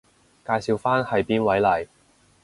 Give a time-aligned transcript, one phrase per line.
[0.43, 1.87] 介紹返係邊位嚟？